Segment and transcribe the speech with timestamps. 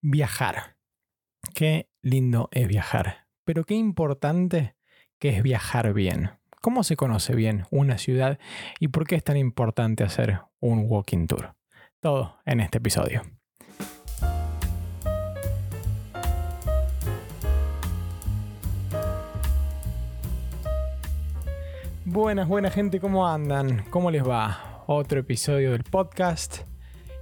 [0.00, 0.76] Viajar.
[1.54, 3.26] Qué lindo es viajar.
[3.44, 4.76] Pero qué importante
[5.18, 6.30] que es viajar bien.
[6.60, 8.38] ¿Cómo se conoce bien una ciudad
[8.78, 11.56] y por qué es tan importante hacer un walking tour?
[11.98, 13.22] Todo en este episodio.
[22.04, 23.84] Buenas, buena gente, ¿cómo andan?
[23.90, 24.84] ¿Cómo les va?
[24.86, 26.58] Otro episodio del podcast.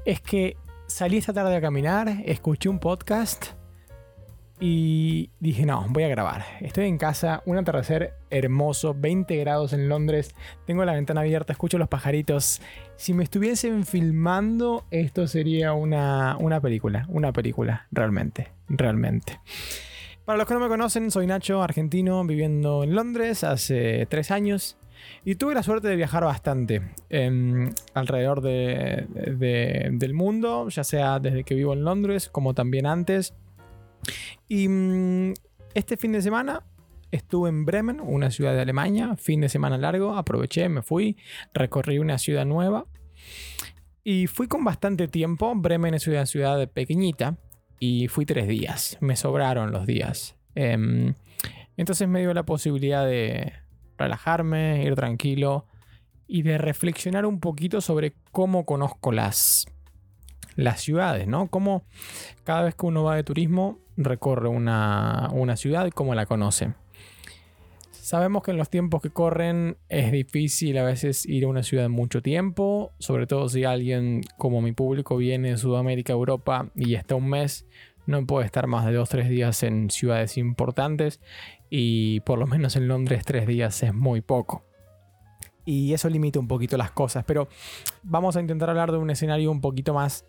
[0.04, 3.46] Es que salí esta tarde a caminar, escuché un podcast
[4.58, 6.44] y dije, no, voy a grabar.
[6.60, 11.78] Estoy en casa, un atardecer hermoso, 20 grados en Londres, tengo la ventana abierta, escucho
[11.78, 12.62] los pajaritos.
[12.96, 19.40] Si me estuviesen filmando, esto sería una, una película, una película, realmente, realmente.
[20.24, 24.76] Para los que no me conocen, soy Nacho, argentino, viviendo en Londres hace tres años.
[25.24, 31.54] Y tuve la suerte de viajar bastante em, alrededor del mundo, ya sea desde que
[31.54, 33.34] vivo en Londres como también antes.
[34.48, 35.34] Y mm,
[35.74, 36.64] este fin de semana
[37.10, 41.16] estuve en Bremen, una ciudad de Alemania, fin de semana largo, aproveché, me fui,
[41.54, 42.86] recorrí una ciudad nueva.
[44.04, 47.38] Y fui con bastante tiempo, Bremen es una ciudad pequeñita,
[47.78, 50.36] y fui tres días, me sobraron los días.
[50.54, 51.14] Em,
[51.76, 53.52] entonces me dio la posibilidad de,
[53.98, 55.66] relajarme, ir tranquilo
[56.26, 59.66] y de reflexionar un poquito sobre cómo conozco las,
[60.56, 61.48] las ciudades, ¿no?
[61.48, 61.84] Cómo
[62.44, 66.74] cada vez que uno va de turismo recorre una, una ciudad cómo la conoce.
[67.92, 71.88] Sabemos que en los tiempos que corren es difícil a veces ir a una ciudad
[71.88, 77.16] mucho tiempo, sobre todo si alguien como mi público viene de Sudamérica, Europa y está
[77.16, 77.66] un mes,
[78.06, 81.20] no puede estar más de dos o tres días en ciudades importantes
[81.70, 84.64] y por lo menos en Londres tres días es muy poco.
[85.64, 87.48] Y eso limita un poquito las cosas, pero
[88.02, 90.24] vamos a intentar hablar de un escenario un poquito más,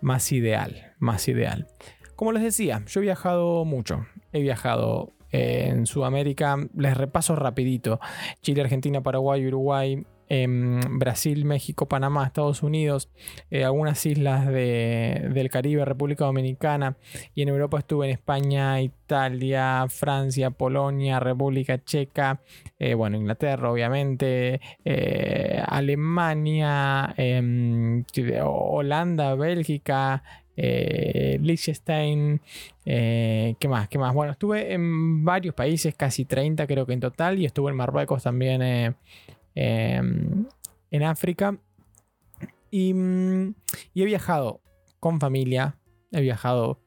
[0.00, 1.68] más ideal, más ideal.
[2.16, 4.06] Como les decía, yo he viajado mucho.
[4.32, 8.00] He viajado eh, en Sudamérica, les repaso rapidito.
[8.42, 13.08] Chile, Argentina, Paraguay, Uruguay, Brasil, México, Panamá, Estados Unidos,
[13.50, 16.96] eh, algunas islas del Caribe, República Dominicana,
[17.34, 22.40] y en Europa estuve en España, Italia, Francia, Polonia, República Checa,
[22.78, 28.04] eh, bueno, Inglaterra, obviamente, eh, Alemania, em,
[28.42, 30.22] Holanda, Bélgica,
[30.56, 32.40] Liechtenstein,
[32.84, 33.88] ¿qué más?
[33.88, 34.14] ¿Qué más?
[34.14, 38.22] Bueno, estuve en varios países, casi 30 creo que en total, y estuve en Marruecos
[38.22, 38.94] también
[39.54, 40.46] Em,
[40.90, 41.58] en África.
[42.72, 43.50] Mm,
[43.92, 44.60] y, he viajado
[44.98, 45.76] con familia,
[46.10, 46.80] he viajado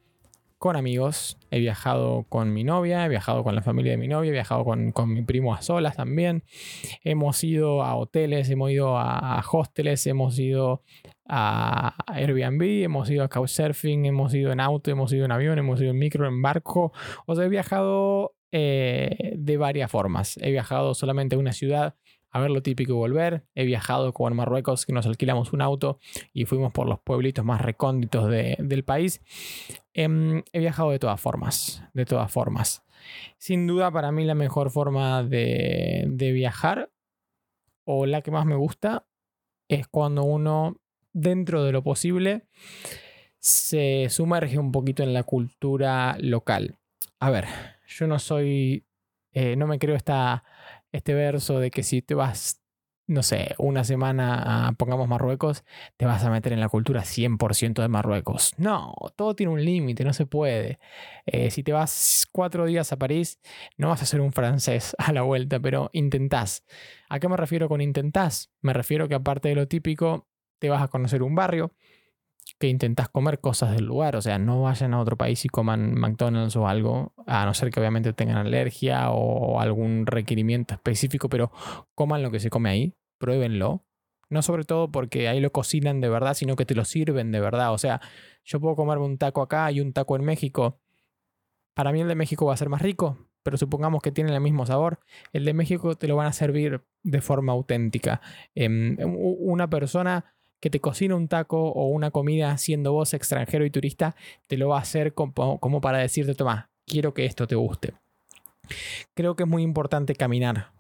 [0.58, 4.30] con amigos, he viajado con mi novia, he viajado con la familia de mi novia,
[4.30, 6.44] he viajado con, mi primo a solas también.
[7.04, 10.84] Hemos ido a hoteles, hemos ido a, hosteles, hemos ido
[11.28, 15.80] a Airbnb, hemos ido a Couchsurfing, hemos ido en auto, hemos ido en avión, hemos
[15.80, 16.92] ido en micro, en barco.
[17.28, 20.38] O sea, he viajado eh, de varias formas.
[20.42, 21.96] He viajado solamente a una ciudad
[22.32, 23.44] a ver lo típico y volver.
[23.56, 26.00] He viajado como en Marruecos, que nos alquilamos un auto
[26.34, 29.22] y fuimos por los pueblitos más recónditos del país.
[29.94, 32.84] Em, he viajado de todas formas, de todas formas.
[33.38, 36.92] Sin duda para mí la mejor forma de, viajar
[37.86, 39.06] o la que más me gusta
[39.70, 40.78] es cuando uno,
[41.14, 42.48] dentro de lo posible,
[43.40, 46.78] se sumerge un poquito en la cultura local.
[47.20, 47.46] A ver,
[47.88, 48.86] yo no soy,
[49.32, 50.44] eh, no me creo esta
[50.92, 52.62] este verso de que si te vas,
[53.08, 55.64] no sé, una semana a, pongamos Marruecos,
[55.98, 58.54] te vas a meter en la cultura 100% de Marruecos.
[58.58, 60.80] No, todo tiene un límite, no se puede.
[61.26, 63.40] Eh, si te vas cuatro días a París,
[63.78, 66.64] no vas a ser un francés a la vuelta, pero intentás.
[67.10, 68.52] ¿A qué me refiero con intentás?
[68.62, 70.28] Me refiero que aparte de lo típico,
[70.60, 71.74] te vas a conocer un barrio,
[72.60, 75.94] que intentás comer cosas del lugar, o sea, no vayan a otro país y coman
[75.94, 81.52] McDonald's o algo, a no ser que obviamente tengan alergia o algún requerimiento específico, pero
[81.94, 83.84] coman lo que se come ahí, pruébenlo.
[84.30, 87.40] No sobre todo porque ahí lo cocinan de verdad, sino que te lo sirven de
[87.40, 87.72] verdad.
[87.74, 88.02] O sea,
[88.44, 90.82] yo puedo comerme un taco acá y un taco en México.
[91.74, 94.42] Para mí el de México va a ser más rico, pero supongamos que tiene el
[94.42, 95.00] mismo sabor.
[95.32, 98.20] El de México te lo van a servir de forma auténtica.
[98.54, 103.70] Em, una persona que te cocina un taco o una comida siendo vos extranjero y
[103.70, 104.16] turista,
[104.48, 107.94] te lo va a hacer como, como para decirte, toma, quiero que esto te guste.
[109.14, 110.72] Creo que es muy importante caminar.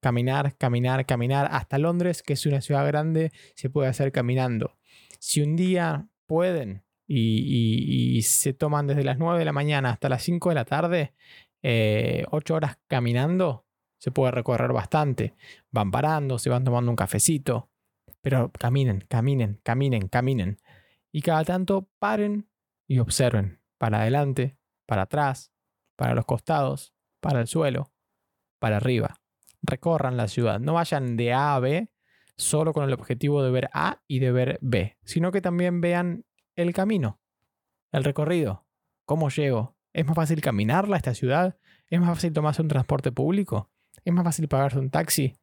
[0.00, 1.48] Caminar, caminar, caminar.
[1.52, 4.76] Hasta Londres, que es una ciudad grande, se puede hacer caminando.
[5.18, 10.22] Si un día pueden y, se toman desde las 9 de la mañana hasta las
[10.22, 11.12] 5 de la tarde,
[11.62, 13.66] 8 eh, horas caminando,
[13.98, 15.34] se puede recorrer bastante.
[15.70, 17.68] Van parando, se van tomando un cafecito,
[18.20, 20.58] pero caminen, caminen, caminen, caminen.
[21.12, 22.48] Y cada tanto paren
[22.86, 23.60] y observen.
[23.78, 25.52] para adelante, para atrás,
[25.96, 27.92] para los costados, para el suelo,
[28.58, 29.20] para arriba.
[29.62, 30.60] Recorran la ciudad.
[30.60, 31.90] No vayan de A a B
[32.36, 36.24] solo con el objetivo de ver A y de ver B, sino que también vean
[36.56, 37.20] el camino,
[37.92, 38.66] el recorrido,
[39.04, 39.76] cómo llego.
[39.92, 41.58] ¿Es más fácil caminarla a esta ciudad?
[41.88, 43.70] ¿Es más fácil tomarse un transporte público?
[44.04, 45.34] ¿Es más fácil pagarse un taxi?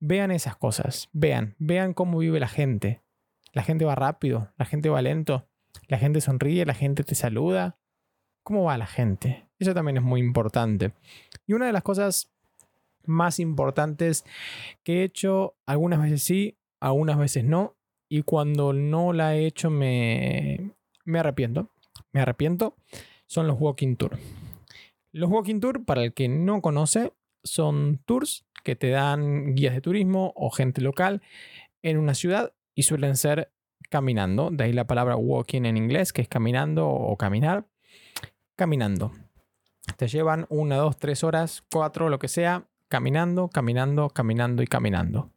[0.00, 3.02] Vean esas cosas, vean, vean cómo vive la gente.
[3.52, 5.48] La gente va rápido, la gente va lento,
[5.86, 7.78] la gente sonríe, la gente te saluda.
[8.42, 9.48] ¿Cómo va la gente?
[9.58, 10.92] Eso también es muy importante.
[11.46, 12.30] Y una de las cosas
[13.04, 14.24] más importantes
[14.84, 17.76] que he hecho, algunas veces sí, algunas veces no,
[18.08, 20.72] y cuando no la he hecho me,
[21.04, 21.70] me arrepiento.
[22.12, 22.76] Me arrepiento.
[23.26, 24.18] Son los walking tour.
[25.12, 27.12] Los walking tour, para el que no conoce,
[27.44, 31.22] son tours que te dan guías de turismo o gente local
[31.82, 33.52] en una ciudad y suelen ser
[33.88, 34.50] caminando.
[34.50, 37.66] De ahí la palabra walking en inglés, que es caminando o caminar.
[38.56, 39.12] Caminando.
[39.96, 45.30] Te llevan una, dos, tres horas, cuatro, lo que sea, caminando, caminando, caminando y caminando.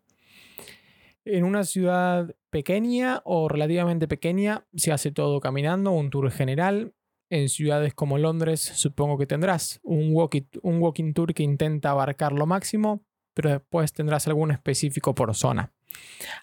[1.24, 6.94] En una ciudad pequeña o relativamente pequeña se hace todo caminando, un tour general.
[7.30, 12.34] En ciudades como Londres supongo que tendrás un walking, un walking tour que intenta abarcar
[12.34, 15.72] lo máximo, pero después tendrás algún específico por zona.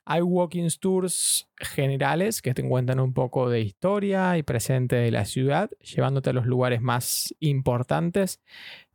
[0.05, 5.25] Hay walking tours generales que te cuentan un poco de historia y presente de la
[5.25, 8.41] ciudad, llevándote a los lugares más importantes,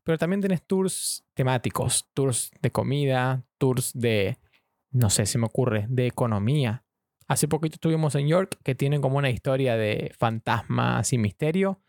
[0.04, 4.38] pero también tienes tours temáticos, tours de comida, tours de
[4.94, 6.86] no sé, se me ocurre, de economía.
[7.28, 11.81] Hace poquito estuvimos en York que tienen como una historia de fantasmas y misterio.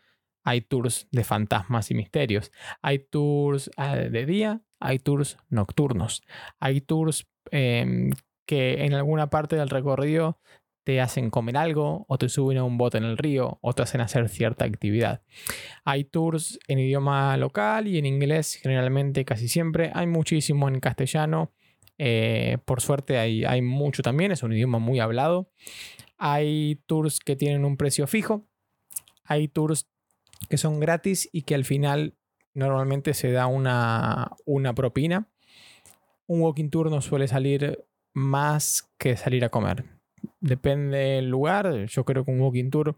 [0.43, 2.51] Hay tours de fantasmas y misterios.
[2.81, 6.23] Hay tours ah, de día, hay tours nocturnos.
[6.59, 8.11] Hay tours em,
[8.45, 10.39] que en alguna parte del recorrido
[10.83, 13.81] te hacen comer algo o te suben a un bote en el río o te
[13.81, 15.21] hacen hacer cierta actividad.
[15.83, 19.91] Hay tours en idioma local y en inglés generalmente casi siempre.
[19.95, 21.51] Hay muchísimo en castellano
[21.97, 25.49] eh, por suerte hay, hay mucho también, es un idioma muy hablado.
[26.17, 28.47] Hay tours que tienen un precio fijo.
[29.23, 29.89] Hay tours
[30.49, 32.15] que son gratis y que al final
[32.55, 35.29] normalmente se da una, una propina.
[36.27, 39.85] Un walking tour no suele salir más que salir a comer.
[40.39, 41.85] Depende del lugar.
[41.85, 42.97] Yo creo que un walking tour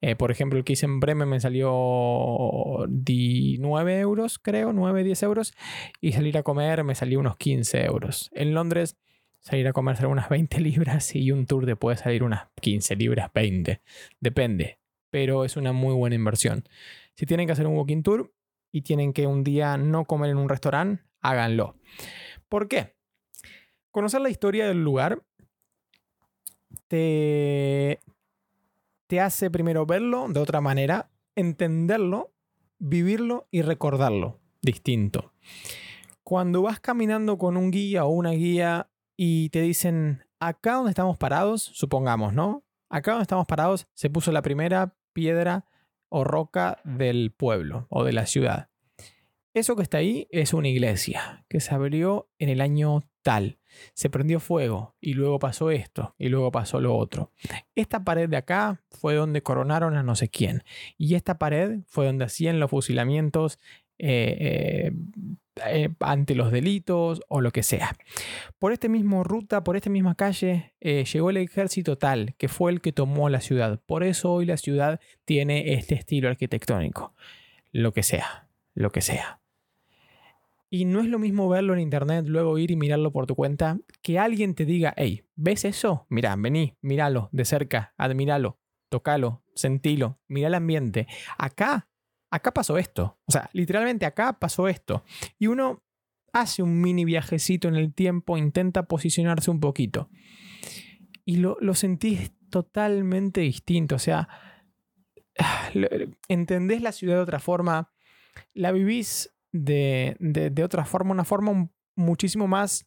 [0.00, 5.22] eh, por ejemplo, el que hice en Bremen me salió 9 euros, creo, 9, 10
[5.24, 5.54] euros.
[6.00, 8.30] Y salir a comer me salió unos 15 euros.
[8.32, 8.96] En Londres,
[9.40, 12.96] salir a comer sale unas 20 libras y un tour te puede salir unas 15
[12.96, 13.80] libras, 20.
[14.20, 14.78] Depende.
[15.10, 16.64] Pero es una muy buena inversión.
[17.14, 18.32] Si tienen que hacer un walking tour
[18.72, 21.76] y tienen que un día no comer en un restaurante, háganlo.
[22.48, 22.96] ¿Por qué?
[23.90, 25.22] Conocer la historia del lugar
[26.86, 28.00] te,
[29.06, 32.32] te hace primero verlo de otra manera, entenderlo,
[32.78, 35.32] vivirlo y recordarlo distinto.
[36.22, 41.16] Cuando vas caminando con un guía o una guía y te dicen, acá donde estamos
[41.16, 42.64] parados, supongamos, ¿no?
[42.90, 45.64] Acá donde estamos parados se puso la primera piedra
[46.08, 48.68] o roca del pueblo o de la ciudad.
[49.54, 53.58] Eso que está ahí es una iglesia que se abrió en el año tal.
[53.92, 57.32] Se prendió fuego y luego pasó esto y luego pasó lo otro.
[57.74, 60.62] Esta pared de acá fue donde coronaron a no sé quién.
[60.96, 63.58] Y esta pared fue donde hacían los fusilamientos
[63.98, 64.92] eh, eh,
[65.66, 67.96] eh, ante los delitos o lo que sea.
[68.58, 72.80] Por esta misma ruta, por esta misma calle, llegó el ejército tal, que fue el
[72.80, 73.80] que tomó la ciudad.
[73.86, 77.14] Por eso hoy la ciudad tiene este estilo arquitectónico.
[77.72, 79.40] Lo que sea, lo que sea.
[80.70, 83.78] Y no es lo mismo verlo en internet, luego ir y mirarlo por tu cuenta,
[84.02, 86.06] que alguien te diga, hey, ¿ves eso?
[86.10, 88.58] Mira, vení, míralo de cerca, admíralo,
[88.90, 91.06] tocalo, sentilo, mira el ambiente.
[91.38, 91.88] Acá,
[92.30, 93.18] acá pasó esto.
[93.26, 95.04] O sea, literalmente acá pasó esto.
[95.38, 95.82] Y uno
[96.32, 100.08] hace un mini viajecito en el tiempo, intenta posicionarse un poquito.
[101.24, 103.96] Y lo, lo sentís totalmente distinto.
[103.96, 104.28] O sea,
[106.28, 107.92] entendés la ciudad de otra forma,
[108.54, 112.86] la vivís de, otra forma, una forma muchísimo más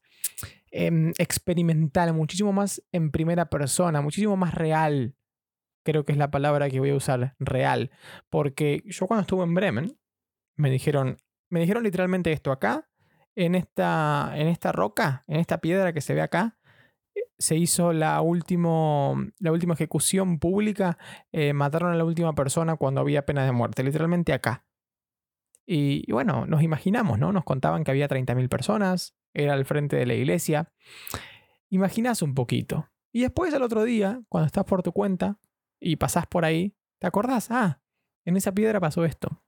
[0.71, 5.15] em, experimental, muchísimo más en primera persona, muchísimo más real.
[5.83, 7.91] Creo que es la palabra que voy a usar, real.
[8.29, 9.97] Porque yo cuando estuve en Bremen,
[10.55, 11.17] me dijeron,
[11.49, 12.89] me dijeron literalmente esto acá,
[13.35, 16.57] en esta, en esta roca, en esta piedra que se ve acá,
[17.37, 20.97] se hizo la, último, la última ejecución pública,
[21.31, 24.65] eh, mataron a la última persona cuando había pena de muerte, literalmente acá.
[25.65, 27.31] Y, bueno, nos imaginamos, ¿no?
[27.31, 30.71] Nos contaban que había 30.000 personas, era al frente de la iglesia.
[31.69, 32.89] Imaginás un poquito.
[33.13, 35.37] Y después al otro día, cuando estás por tu cuenta
[35.81, 37.49] y pasás por ahí, ¿te acordás?
[37.51, 37.81] Ah,
[38.23, 39.43] en esa piedra pasó esto.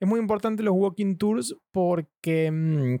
[0.00, 2.96] Es muy importante los walking tours porque, mm,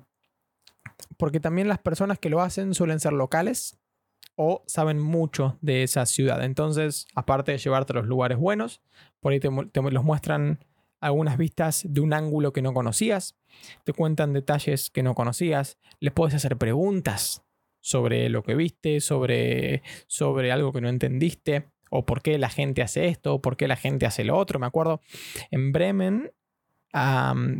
[1.16, 3.78] porque también las personas que lo hacen suelen ser locales
[4.36, 6.44] o saben mucho de esa ciudad.
[6.44, 8.80] Entonces, aparte de llevarte a los lugares buenos,
[9.20, 10.64] por ahí te, los muestran
[11.00, 13.36] algunas vistas de un ángulo que no conocías,
[13.84, 17.44] te cuentan detalles que no conocías, les puedes hacer preguntas
[17.80, 22.82] sobre lo que viste, sobre, sobre algo que no entendiste, o por qué la gente
[22.82, 24.58] hace esto, o por qué la gente hace lo otro.
[24.58, 25.00] Me acuerdo
[25.50, 26.32] en Bremen,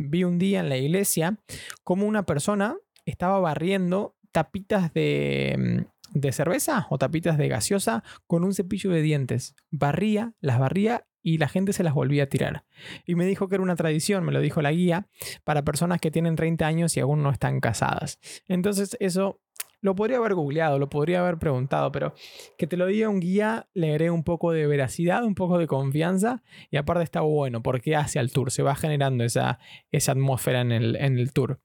[0.09, 1.37] vi un día en la iglesia
[1.83, 8.53] como una persona estaba barriendo tapitas de, de cerveza o tapitas de gaseosa con un
[8.53, 9.55] cepillo de dientes.
[9.71, 12.65] Barría, las barría y la gente se las volvía a tirar.
[13.05, 15.07] Y me dijo que era una tradición, me lo dijo la guía,
[15.43, 18.19] para personas que tienen 30 años y aún no están casadas.
[18.47, 19.41] Entonces eso
[19.81, 22.13] lo podría haber googleado, lo podría haber preguntado, pero
[22.57, 25.67] que te lo diga un guía le haré un poco de veracidad, un poco de
[25.67, 29.59] confianza y aparte está bueno porque hace al tour, se va generando esa,
[29.91, 31.59] esa atmósfera en el, en el tour.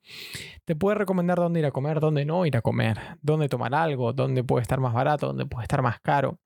[0.64, 4.12] Te puede recomendar dónde ir a comer, dónde no ir a comer, dónde tomar algo,
[4.12, 6.38] dónde puede estar más barato, dónde puede estar más caro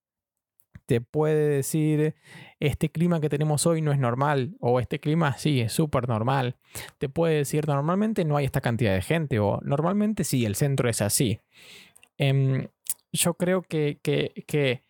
[0.88, 2.14] te puede decir
[2.60, 6.56] este clima que tenemos hoy no es normal o este clima sí es súper normal.
[6.96, 10.88] Te puede decir normalmente no hay esta cantidad de gente o normalmente sí, el centro
[10.88, 11.40] es así.
[12.16, 12.68] Em,
[13.12, 14.82] yo creo que, que,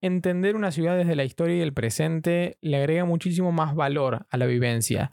[0.00, 4.36] entender una ciudad desde la historia y el presente le agrega muchísimo más valor a
[4.36, 5.10] la vivencia.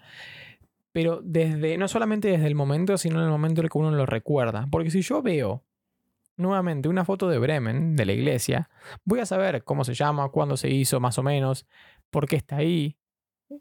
[0.91, 3.89] Pero desde, no solamente desde el momento, sino en el momento en el que uno
[3.89, 4.67] lo recuerda.
[4.69, 5.63] Porque si yo veo
[6.37, 8.69] nuevamente una foto de Bremen, de la iglesia,
[9.03, 11.67] voy a saber cómo se llama, cuándo se hizo más o menos,
[12.09, 12.97] por qué está ahí,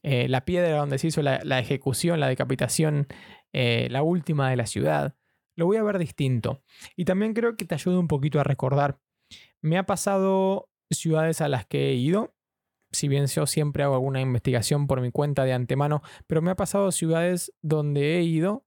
[0.03, 3.07] eh, la piedra donde se hizo la, ejecución, la decapitación,
[3.53, 5.17] eh, la última de la ciudad.
[5.57, 6.63] Lo voy a ver distinto.
[6.97, 9.01] Y también creo que te ayuda un poquito a recordar.
[9.63, 12.35] Me ha pasado ciudades a las que he ido,
[12.93, 16.57] si bien yo siempre hago alguna investigación por mi cuenta de antemano, pero me ha
[16.57, 18.65] pasado ciudades donde he ido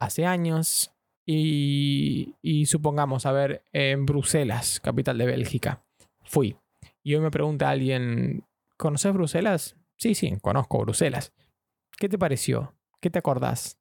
[0.00, 0.92] hace años,
[1.24, 5.84] y, supongamos, a ver, en Bruselas, capital de Bélgica,
[6.24, 6.56] fui.
[7.02, 8.44] Y hoy me pregunta alguien,
[8.76, 9.76] ¿conoces Bruselas?
[9.96, 11.32] Sí, sí, conozco Bruselas.
[11.96, 12.74] ¿Qué te pareció?
[13.00, 13.78] ¿Qué te acordás?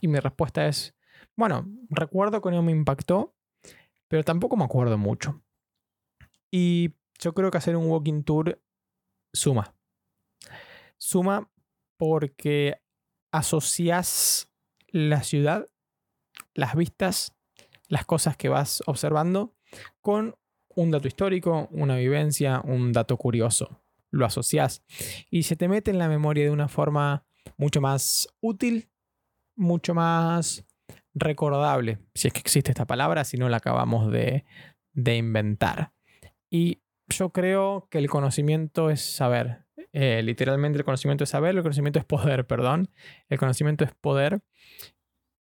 [0.00, 0.94] Y mi respuesta es,
[1.34, 3.34] bueno, recuerdo que no me impactó,
[4.08, 5.42] pero tampoco me acuerdo mucho.
[6.50, 8.62] Y yo creo que hacer un walking tour
[9.32, 9.74] suma.
[10.98, 11.50] Suma
[11.96, 12.80] porque
[13.32, 14.50] asocias
[14.88, 15.68] la ciudad
[16.56, 17.34] las vistas,
[17.88, 19.54] las cosas que vas observando
[20.00, 20.36] con
[20.74, 23.80] un dato histórico, una vivencia, un dato curioso.
[24.10, 24.82] Lo asocias
[25.30, 27.24] y se te mete en la memoria de una forma
[27.56, 28.88] mucho más útil,
[29.56, 30.64] mucho más
[31.14, 34.44] recordable, si es que existe esta palabra, si no la acabamos de,
[34.94, 35.92] inventar.
[36.50, 39.64] Y yo creo que el conocimiento es saber.
[39.92, 42.90] Eh, literalmente el conocimiento es saber, el conocimiento es poder, perdón.
[43.28, 44.42] El conocimiento es poder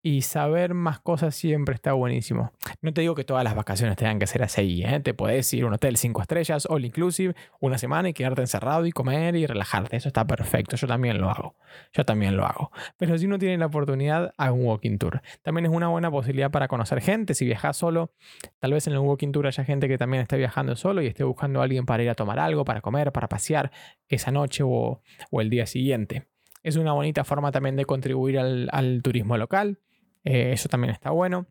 [0.06, 2.52] y saber más cosas siempre está buenísimo.
[2.82, 5.00] No te digo que todas las vacaciones tengan que ser así, ¿eh?
[5.00, 8.84] te puedes ir a un hotel 5 estrellas, all inclusive, una semana y quedarte encerrado
[8.84, 9.96] y comer y relajarte.
[9.96, 11.56] Eso está perfecto, yo también lo hago.
[11.94, 12.70] Yo también lo hago.
[12.98, 15.22] Pero si uno tiene la oportunidad, haga un walking tour.
[15.40, 17.32] También es una buena posibilidad para conocer gente.
[17.32, 18.12] Si viajas solo,
[18.58, 21.24] tal vez en el walking tour haya gente que también esté viajando solo y esté
[21.24, 23.72] buscando a alguien para ir a tomar algo, para comer, para pasear
[24.08, 25.00] esa noche o,
[25.32, 26.26] el día siguiente.
[26.62, 29.78] Es una bonita forma también de contribuir al turismo local
[30.24, 31.46] eh, eso también está bueno.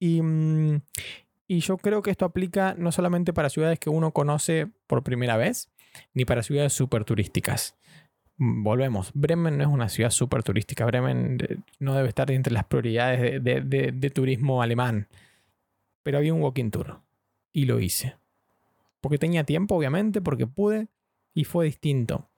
[0.00, 0.76] Mm,
[1.48, 5.36] y, yo creo que esto aplica no solamente para ciudades que uno conoce por primera
[5.36, 5.70] vez,
[6.14, 7.76] ni para ciudades súper turísticas.
[8.38, 12.52] Mm, volvemos, Bremen no es una ciudad súper turística, Bremen eh, no debe estar entre
[12.52, 15.08] las prioridades de, turismo alemán.
[16.02, 17.00] Pero había un walking tour
[17.52, 18.16] y lo hice.
[19.00, 20.88] Porque tenía tiempo, obviamente, porque pude
[21.34, 22.28] y fue distinto.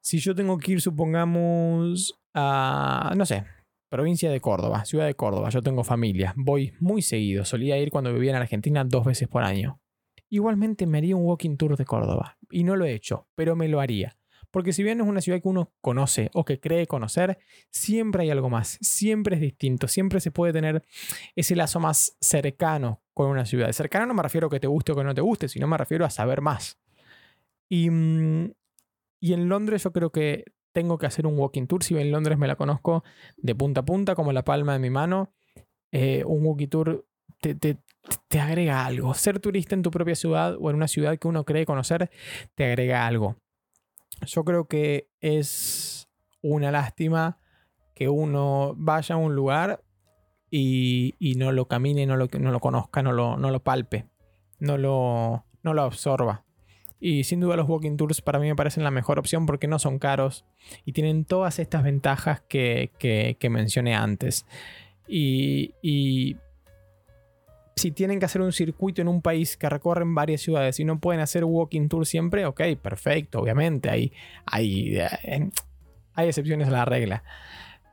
[0.00, 3.44] Si yo tengo que ir, supongamos, a, no sé,
[3.90, 8.14] Provincia de Córdoba, ciudad de Córdoba, yo tengo familia, voy muy seguido, solía ir cuando
[8.14, 9.80] vivía en Argentina dos veces por año.
[10.28, 13.66] Igualmente me haría un walking tour de Córdoba, y no lo he hecho, pero me
[13.66, 14.16] lo haría.
[14.52, 17.38] Porque si bien es una ciudad que uno conoce o que cree conocer,
[17.70, 20.84] siempre hay algo más, siempre es distinto, siempre se puede tener
[21.34, 23.72] ese lazo más cercano con una ciudad.
[23.72, 25.76] Cercano no me refiero a que te guste o que no te guste, sino me
[25.76, 26.78] refiero a saber más.
[27.68, 28.52] Y, mm,
[29.20, 31.82] y en Londres yo creo que tengo que hacer un walking tour.
[31.82, 33.04] Si en Londres me la conozco
[33.36, 35.32] de punta a punta, como la palma de mi mano,
[35.92, 37.06] eh, un walking tour
[37.40, 39.14] te, te, agrega algo.
[39.14, 42.10] Ser turista en tu propia ciudad o en una ciudad que uno cree conocer,
[42.54, 43.36] te agrega algo.
[44.26, 46.08] Yo creo que es
[46.42, 47.38] una lástima
[47.94, 49.82] que uno vaya a un lugar
[50.50, 54.06] y, no lo camine, no lo, no lo conozca, no lo, no lo palpe,
[54.58, 56.44] no lo, no lo absorba.
[57.00, 59.78] Y sin duda los walking tours para mí me parecen la mejor opción porque no
[59.78, 60.44] son caros
[60.84, 64.44] y tienen todas estas ventajas que, que, mencioné antes.
[65.08, 66.36] Y, y,
[67.74, 71.00] si tienen que hacer un circuito en un país que recorren varias ciudades y no
[71.00, 74.12] pueden hacer walking tour siempre, ok, perfecto, obviamente, hay,
[74.44, 75.50] hay, eh,
[76.12, 77.24] hay excepciones a la regla.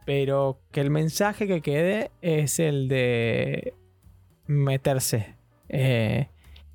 [0.06, 3.74] Pero que el mensaje que quede es el de
[4.48, 5.36] meterse.
[5.70, 6.28] Eh,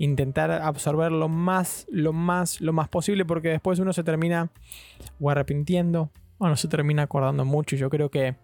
[0.05, 4.51] intentar absorber lo más, lo más, lo más posible, porque después uno se termina
[5.21, 7.77] o arrepintiendo o no se termina acordando mucho.
[7.77, 8.35] Yo creo que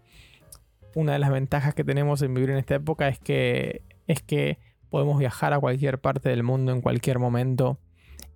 [0.95, 4.59] una de las ventajas que tenemos en vivir en esta época es que, es que
[4.89, 7.81] podemos viajar a cualquier parte del mundo en cualquier momento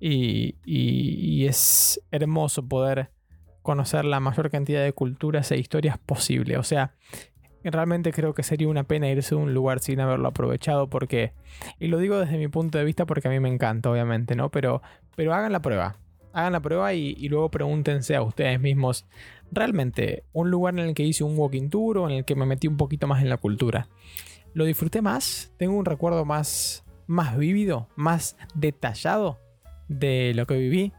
[0.01, 3.13] y, y es hermoso poder
[3.63, 6.59] conocer la mayor cantidad de culturas e historias posible.
[6.59, 6.97] O sea,
[7.71, 11.33] realmente creo que sería una pena irse a un lugar sin haberlo aprovechado porque,
[11.79, 14.51] y lo digo desde mi punto de vista porque a mí me encanta, obviamente, ¿no?
[14.51, 14.83] Pero,
[15.17, 15.97] pero hagan la prueba,
[16.33, 19.07] hagan la prueba y, luego pregúntense a ustedes mismos,
[19.51, 22.47] realmente, un lugar en el que hice un walking tour o en el que me
[22.47, 23.89] metí un poquito más en la cultura,
[24.55, 25.53] ¿lo disfruté más?
[25.57, 29.39] ¿Tengo un recuerdo más, más vívido, más detallado
[29.89, 30.93] de lo que viví?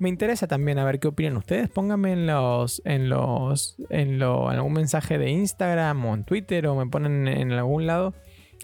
[0.00, 1.68] Me interesa también a ver qué opinan ustedes.
[1.68, 6.66] Pónganme en los, en los, en, lo, en algún mensaje de Instagram o en Twitter
[6.68, 8.14] o me ponen en algún lado.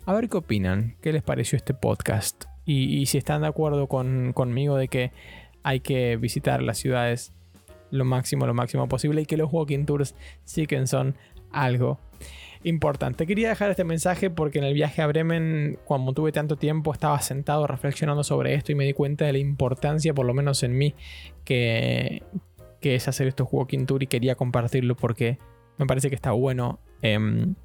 [0.07, 2.47] A ver qué opinan, qué les pareció este podcast.
[2.64, 5.12] Y, si están de acuerdo conmigo de que
[5.62, 7.33] hay que visitar las ciudades
[7.90, 10.14] lo máximo, lo máximo posible y que los walking tours
[10.45, 11.16] sí que son
[11.52, 12.00] algo
[12.67, 13.27] importante.
[13.27, 17.21] Quería dejar este mensaje porque en el viaje a Bremen, cuando tuve tanto tiempo, estaba
[17.21, 20.77] sentado reflexionando sobre esto y me di cuenta de la importancia, por lo menos en
[20.77, 20.95] mí,
[21.45, 22.23] que,
[22.83, 25.39] es hacer estos walking tour y quería compartirlo porque
[25.77, 27.57] me parece que está bueno em,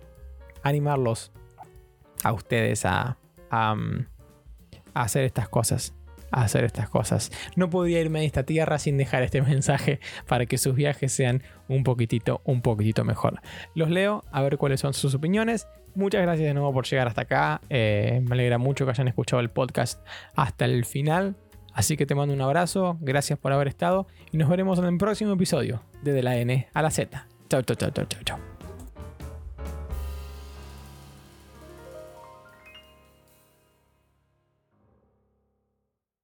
[0.63, 1.31] animarlos
[2.23, 3.19] a ustedes a,
[3.51, 3.75] a
[4.95, 5.93] hacer estas cosas
[6.31, 7.31] hacer estas cosas.
[7.55, 11.43] No podía irme de esta tierra sin dejar este mensaje para que sus viajes sean
[11.67, 13.41] un poquitito, un poquitito mejor.
[13.75, 15.67] Los leo a ver cuáles son sus opiniones.
[15.93, 17.61] Muchas gracias de nuevo por llegar hasta acá.
[17.69, 21.35] Eh, me alegra mucho que hayan escuchado el podcast hasta el final.
[21.73, 24.97] Así que te mando un abrazo, gracias por haber estado y nos veremos en el
[24.97, 27.27] próximo episodio de la N a la Z.
[27.49, 28.50] Chau, chau, chau, chau, chau.